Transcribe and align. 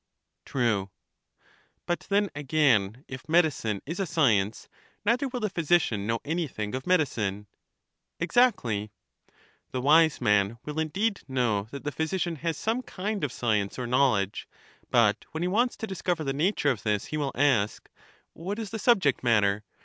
True. 0.47 0.89
But 1.85 2.07
then 2.09 2.31
again, 2.33 3.05
if 3.07 3.29
medicine 3.29 3.83
is 3.85 3.99
a 3.99 4.07
science, 4.07 4.67
neither 5.05 5.27
will 5.27 5.41
the 5.41 5.47
physician 5.51 6.07
know 6.07 6.19
anything 6.25 6.73
of 6.73 6.87
medicine. 6.87 7.45
Exactly. 8.19 8.89
The 9.69 9.79
wise 9.79 10.19
man 10.19 10.57
will 10.65 10.79
indeed 10.79 11.21
know 11.27 11.67
that 11.69 11.83
the 11.83 11.91
physician 11.91 12.37
has 12.37 12.57
some 12.57 12.81
kind 12.81 13.23
of 13.23 13.31
science 13.31 13.77
or 13.77 13.85
knowledge; 13.85 14.47
but 14.89 15.23
when 15.33 15.43
he 15.43 15.47
wants 15.47 15.77
to 15.77 15.85
discover 15.85 16.23
the 16.23 16.33
nature 16.33 16.71
of 16.71 16.81
this 16.81 17.05
he 17.13 17.17
will 17.17 17.31
ask. 17.35 17.87
What 18.33 18.57
is 18.57 18.71
the 18.71 18.79
subject 18.79 19.21
matter? 19.23 19.63